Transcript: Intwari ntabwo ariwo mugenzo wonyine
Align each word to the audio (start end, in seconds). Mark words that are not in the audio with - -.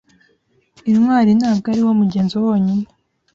Intwari 0.91 1.31
ntabwo 1.39 1.65
ariwo 1.73 1.91
mugenzo 2.01 2.35
wonyine 2.45 2.85